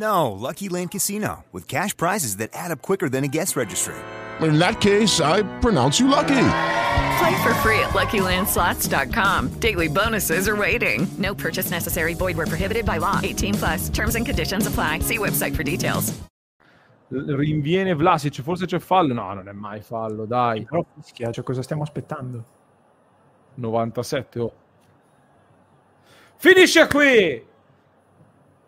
[0.00, 3.94] No, Lucky Land Casino, with cash prizes that add up quicker than a guest registry.
[4.40, 6.28] In that case, I pronounce you lucky.
[7.18, 9.48] Play for free at LuckyLandSlots.com.
[9.60, 11.06] Daily bonuses are waiting.
[11.18, 12.14] No purchase necessary.
[12.14, 13.20] Void where prohibited by law.
[13.22, 13.88] 18 plus.
[13.90, 15.00] Terms and conditions apply.
[15.00, 16.14] See website for details.
[17.12, 19.12] Rinviene Vlasic, forse c'è fallo?
[19.12, 20.64] No, non è mai fallo, dai.
[20.64, 22.44] Però fischia, cioè cosa stiamo aspettando?
[23.56, 24.38] 97.
[24.38, 24.52] Oh.
[26.36, 27.48] Finisce qui!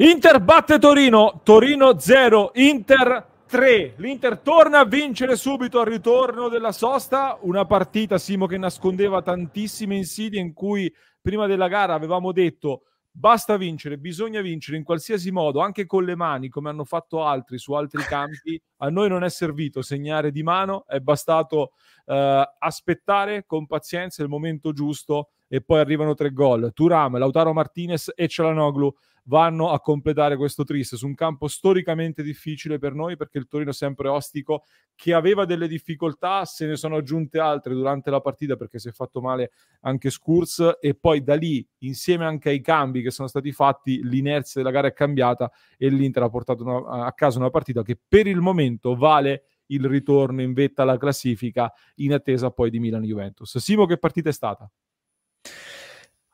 [0.00, 3.96] Inter batte Torino, Torino 0, Inter 3.
[3.98, 9.96] L'Inter torna a vincere subito al ritorno della sosta, una partita Simo che nascondeva tantissime
[9.96, 15.60] insidie in cui prima della gara avevamo detto basta vincere, bisogna vincere in qualsiasi modo,
[15.60, 18.58] anche con le mani come hanno fatto altri su altri campi.
[18.78, 21.72] A noi non è servito segnare di mano, è bastato
[22.06, 26.70] eh, aspettare con pazienza il momento giusto e poi arrivano tre gol.
[26.72, 28.94] Turam, Lautaro Martinez e Cialanoglu
[29.30, 33.70] vanno a completare questo tris su un campo storicamente difficile per noi perché il Torino
[33.70, 34.64] è sempre ostico
[34.96, 38.92] che aveva delle difficoltà, se ne sono aggiunte altre durante la partita perché si è
[38.92, 43.52] fatto male anche Scurs e poi da lì insieme anche ai cambi che sono stati
[43.52, 47.82] fatti l'inerzia della gara è cambiata e l'Inter ha portato una, a casa una partita
[47.82, 52.80] che per il momento vale il ritorno in vetta alla classifica in attesa poi di
[52.80, 53.58] Milan-Juventus.
[53.58, 54.68] Simo che partita è stata?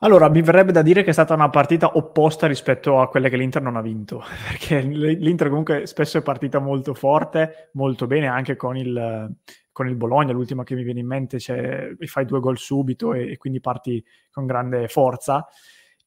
[0.07, 3.37] Allora, mi verrebbe da dire che è stata una partita opposta rispetto a quelle che
[3.37, 8.55] l'Inter non ha vinto, perché l'Inter comunque spesso è partita molto forte, molto bene, anche
[8.55, 9.35] con il,
[9.73, 13.33] con il Bologna, l'ultima che mi viene in mente, cioè, fai due gol subito e,
[13.33, 14.01] e quindi parti
[14.31, 15.45] con grande forza.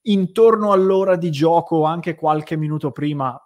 [0.03, 3.37] Intorno all'ora di gioco, anche qualche minuto prima,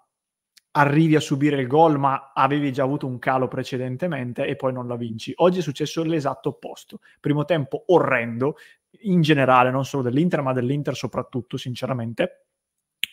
[0.75, 4.87] arrivi a subire il gol, ma avevi già avuto un calo precedentemente e poi non
[4.87, 5.33] la vinci.
[5.37, 6.99] Oggi è successo l'esatto opposto.
[7.19, 8.55] Primo tempo orrendo,
[9.03, 12.47] in generale, non solo dell'Inter, ma dell'Inter soprattutto, sinceramente.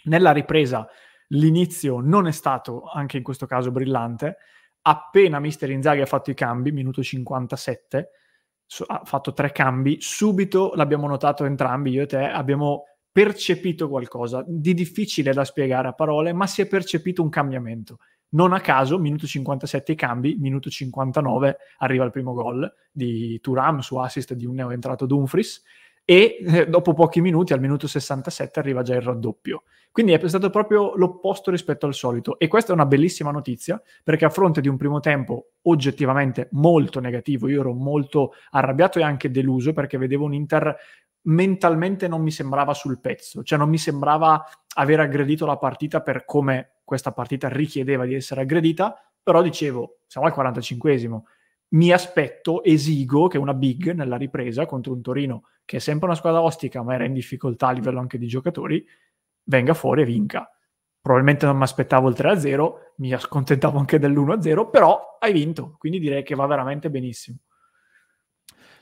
[0.04, 0.88] Nella ripresa
[1.28, 4.36] l'inizio non è stato, anche in questo caso, brillante.
[4.82, 8.10] Appena Mister Inzaghi ha fatto i cambi, minuto 57,
[8.86, 14.72] ha fatto tre cambi, subito l'abbiamo notato entrambi, io e te, abbiamo percepito qualcosa di
[14.72, 17.98] difficile da spiegare a parole, ma si è percepito un cambiamento.
[18.30, 23.80] Non a caso, minuto 57 i cambi, minuto 59 arriva il primo gol di Turam
[23.80, 25.62] su assist di un neoentrato Dumfries
[26.04, 29.64] e eh, dopo pochi minuti, al minuto 67, arriva già il raddoppio.
[29.92, 34.24] Quindi è stato proprio l'opposto rispetto al solito e questa è una bellissima notizia perché
[34.24, 39.32] a fronte di un primo tempo oggettivamente molto negativo, io ero molto arrabbiato e anche
[39.32, 40.76] deluso perché vedevo un Inter
[41.22, 46.24] mentalmente non mi sembrava sul pezzo, cioè non mi sembrava aver aggredito la partita per
[46.24, 51.20] come questa partita richiedeva di essere aggredita, però dicevo, siamo al 45esimo,
[51.74, 56.16] mi aspetto, esigo che una big nella ripresa contro un Torino che è sempre una
[56.16, 58.84] squadra ostica ma era in difficoltà a livello anche di giocatori,
[59.44, 60.50] venga fuori e vinca.
[61.00, 66.24] Probabilmente non mi aspettavo il 3-0, mi accontentavo anche dell'1-0, però hai vinto, quindi direi
[66.24, 67.38] che va veramente benissimo.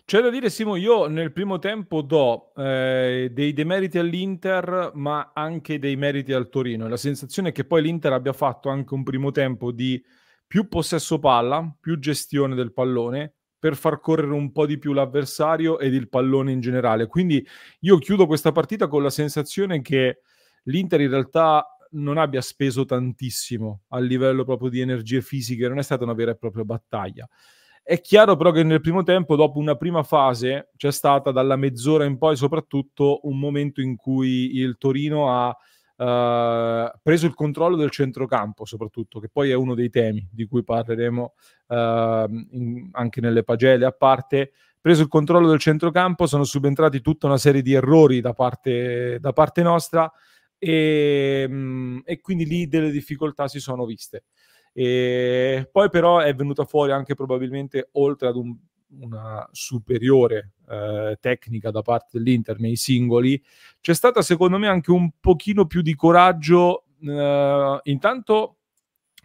[0.08, 5.78] C'è da dire, Simo, io nel primo tempo do eh, dei demeriti all'Inter, ma anche
[5.78, 6.88] dei meriti al Torino.
[6.88, 10.02] La sensazione è che poi l'Inter abbia fatto anche un primo tempo di
[10.46, 15.78] più possesso palla, più gestione del pallone, per far correre un po' di più l'avversario
[15.78, 17.06] ed il pallone in generale.
[17.06, 17.46] Quindi
[17.80, 20.20] io chiudo questa partita con la sensazione che
[20.62, 25.82] l'Inter in realtà non abbia speso tantissimo a livello proprio di energie fisiche, non è
[25.82, 27.28] stata una vera e propria battaglia.
[27.88, 32.04] È chiaro però che nel primo tempo, dopo una prima fase, c'è stata dalla mezz'ora
[32.04, 37.88] in poi soprattutto un momento in cui il Torino ha uh, preso il controllo del
[37.88, 41.34] centrocampo, soprattutto, che poi è uno dei temi di cui parleremo
[41.68, 41.74] uh,
[42.50, 44.52] in, anche nelle pagelle a parte.
[44.78, 49.32] Preso il controllo del centrocampo, sono subentrati tutta una serie di errori da parte, da
[49.32, 50.12] parte nostra
[50.58, 54.24] e, um, e quindi lì delle difficoltà si sono viste.
[54.72, 58.56] E poi però è venuta fuori anche probabilmente, oltre ad un
[58.90, 63.42] una superiore eh, tecnica da parte dell'Inter nei singoli,
[63.80, 66.84] c'è stata secondo me anche un pochino più di coraggio.
[67.00, 68.56] Eh, intanto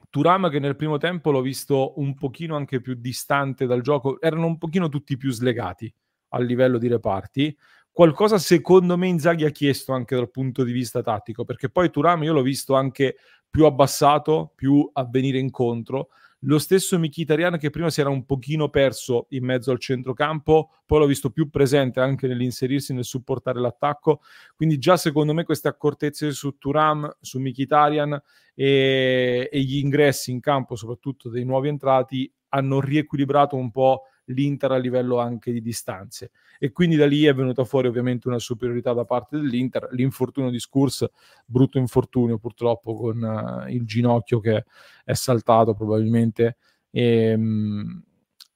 [0.09, 4.47] Turam che nel primo tempo l'ho visto un pochino anche più distante dal gioco, erano
[4.47, 5.91] un pochino tutti più slegati
[6.29, 7.55] a livello di reparti.
[7.91, 12.23] Qualcosa secondo me Inzaghi ha chiesto anche dal punto di vista tattico, perché poi Turam
[12.23, 13.17] io l'ho visto anche
[13.53, 16.07] più abbassato, più a venire incontro.
[16.39, 20.97] Lo stesso Mkhitaryan che prima si era un pochino perso in mezzo al centrocampo, poi
[20.97, 24.21] l'ho visto più presente anche nell'inserirsi, nel supportare l'attacco.
[24.55, 28.19] Quindi già secondo me queste accortezze su Turam, su Mkhitaryan
[28.55, 34.71] e, e gli ingressi in campo, soprattutto dei nuovi entrati, hanno riequilibrato un po' l'Inter
[34.71, 36.31] a livello anche di distanze.
[36.59, 40.59] E quindi da lì è venuta fuori ovviamente una superiorità da parte dell'Inter l'infortunio di
[40.59, 41.05] Scurs
[41.45, 44.65] brutto infortunio purtroppo con uh, il ginocchio che
[45.03, 46.57] è saltato probabilmente
[46.89, 48.03] e, um,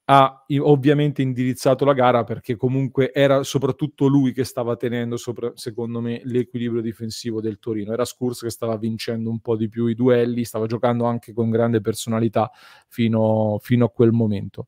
[0.09, 5.99] ha ovviamente indirizzato la gara perché comunque era soprattutto lui che stava tenendo sopra, secondo
[5.99, 7.91] me l'equilibrio difensivo del Torino.
[7.91, 11.49] Era Scurs che stava vincendo un po' di più i duelli stava giocando anche con
[11.49, 12.49] grande personalità
[12.87, 14.67] fino, fino a quel momento.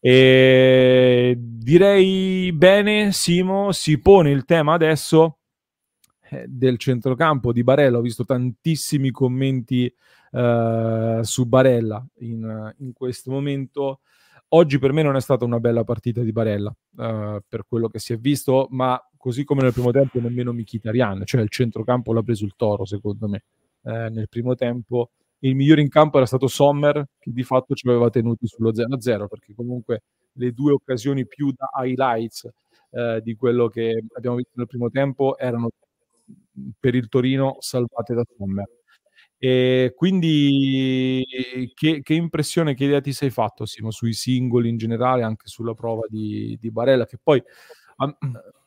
[0.00, 5.40] E direi bene Simo si pone il tema adesso
[6.30, 7.98] eh, del centrocampo di Barella.
[7.98, 9.94] Ho visto tantissimi commenti
[10.30, 14.00] uh, su Barella in, in questo momento
[14.52, 17.98] Oggi per me non è stata una bella partita di Barella, uh, per quello che
[17.98, 22.22] si è visto, ma così come nel primo tempo nemmeno Mkhitaryan, cioè il centrocampo l'ha
[22.22, 23.42] preso il toro secondo me.
[23.82, 25.10] Uh, nel primo tempo
[25.40, 29.26] il migliore in campo era stato Sommer, che di fatto ci aveva tenuti sullo 0-0,
[29.28, 30.02] perché comunque
[30.32, 32.48] le due occasioni più da highlights
[32.90, 35.68] uh, di quello che abbiamo visto nel primo tempo erano
[36.78, 38.77] per il Torino salvate da Sommer.
[39.40, 41.24] E quindi
[41.74, 45.74] che, che, impressione, che idea ti sei fatto Simo, sui singoli in generale, anche sulla
[45.74, 47.40] prova di, di Barella, che poi
[47.98, 48.16] um,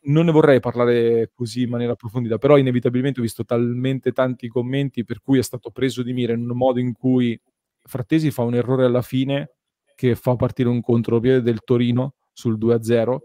[0.03, 5.03] non ne vorrei parlare così in maniera approfondita, però inevitabilmente ho visto talmente tanti commenti
[5.03, 7.39] per cui è stato preso di mira in un modo in cui
[7.83, 9.51] Frattesi fa un errore alla fine
[9.95, 13.17] che fa partire un contropiede del Torino sul 2-0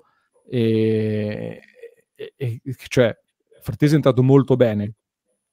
[0.48, 1.60] e,
[2.14, 3.16] e, e cioè
[3.62, 4.94] Frattesi è entrato molto bene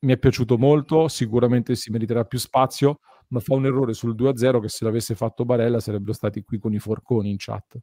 [0.04, 4.60] mi è piaciuto molto, sicuramente si meriterà più spazio, ma fa un errore sul 2-0
[4.60, 7.78] che se l'avesse fatto Barella sarebbero stati qui con i forconi in chat.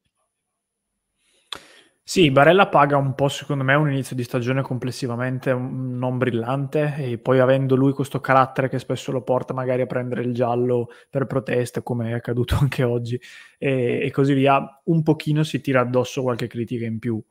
[2.02, 7.18] Sì, Barella paga un po', secondo me, un inizio di stagione complessivamente non brillante e
[7.18, 11.26] poi avendo lui questo carattere che spesso lo porta magari a prendere il giallo per
[11.26, 13.20] proteste, come è accaduto anche oggi,
[13.58, 17.22] e, e così via, un pochino si tira addosso qualche critica in più.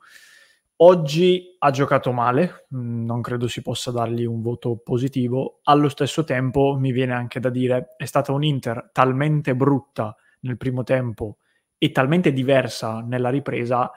[0.82, 5.60] Oggi ha giocato male, mm, non credo si possa dargli un voto positivo.
[5.64, 10.56] Allo stesso tempo mi viene anche da dire è stata un Inter talmente brutta nel
[10.56, 11.40] primo tempo
[11.78, 13.92] e talmente diversa nella ripresa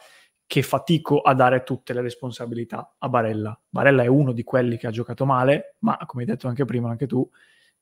[0.45, 3.59] che fatico a dare tutte le responsabilità a Barella.
[3.69, 6.91] Barella è uno di quelli che ha giocato male, ma come hai detto anche prima,
[6.91, 7.29] anche tu,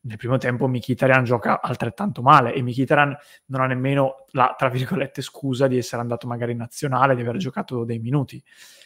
[0.02, 3.16] nel primo tempo Mkhitaryan gioca altrettanto male e Mkhitaryan
[3.46, 7.36] non ha nemmeno la, tra virgolette, scusa di essere andato magari in nazionale, di aver
[7.36, 8.42] giocato dei minuti.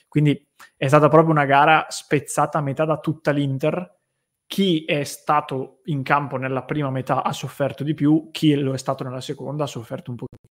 [0.08, 0.46] Quindi
[0.76, 3.98] è stata proprio una gara spezzata a metà da tutta l'Inter.
[4.46, 8.78] Chi è stato in campo nella prima metà ha sofferto di più, chi lo è
[8.78, 10.43] stato nella seconda ha sofferto un pochino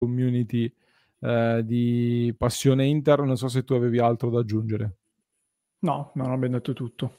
[0.00, 0.72] community
[1.20, 3.20] eh, di passione Inter.
[3.20, 4.96] Non so se tu avevi altro da aggiungere.
[5.80, 7.14] No, non abbiamo detto tutto.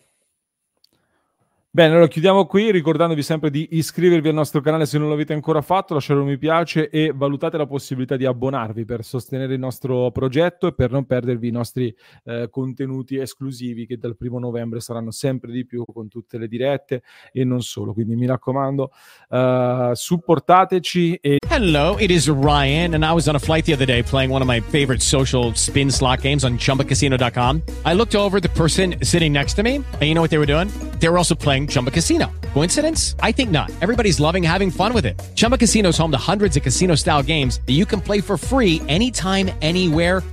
[1.73, 5.61] Bene, allora chiudiamo qui ricordandovi sempre di iscrivervi al nostro canale se non l'avete ancora
[5.61, 10.11] fatto, lasciare un mi piace e valutate la possibilità di abbonarvi per sostenere il nostro
[10.11, 15.11] progetto e per non perdervi i nostri eh, contenuti esclusivi che dal primo novembre saranno
[15.11, 17.93] sempre di più con tutte le dirette e non solo.
[17.93, 18.91] Quindi mi raccomando,
[19.29, 21.19] uh, supportateci.
[21.21, 21.37] E...
[21.47, 24.41] Hello, it is Ryan and I was on a flight the other day playing one
[24.41, 27.61] of my favorite social spin slot games on chumbacasino.com.
[27.85, 30.45] I looked over the person sitting next to me and you know what they were
[30.45, 30.67] doing?
[31.01, 32.31] They were also playing Chumba Casino.
[32.53, 33.15] Coincidence?
[33.21, 33.71] I think not.
[33.81, 35.19] Everybody's loving having fun with it.
[35.35, 38.37] Chumba Casino is home to hundreds of casino style games that you can play for
[38.37, 40.21] free anytime, anywhere